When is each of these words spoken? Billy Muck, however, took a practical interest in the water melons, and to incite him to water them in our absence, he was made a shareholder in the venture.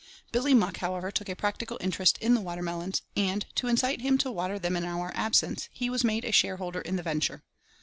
Billy 0.31 0.55
Muck, 0.55 0.77
however, 0.77 1.11
took 1.11 1.29
a 1.29 1.35
practical 1.35 1.77
interest 1.79 2.17
in 2.17 2.33
the 2.33 2.41
water 2.41 2.63
melons, 2.63 3.03
and 3.15 3.45
to 3.53 3.67
incite 3.67 4.01
him 4.01 4.17
to 4.17 4.31
water 4.31 4.57
them 4.57 4.75
in 4.75 4.83
our 4.83 5.11
absence, 5.13 5.69
he 5.71 5.91
was 5.91 6.03
made 6.03 6.25
a 6.25 6.31
shareholder 6.31 6.81
in 6.81 6.95
the 6.95 7.03
venture. 7.03 7.43